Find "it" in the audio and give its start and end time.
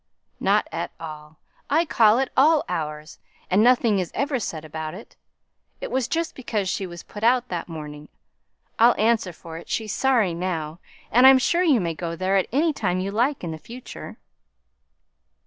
4.95-5.15, 5.79-5.91, 9.59-9.69